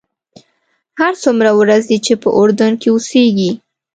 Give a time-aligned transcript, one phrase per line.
[0.99, 3.51] هر څومره ورځې چې په اردن کې اوسېږې.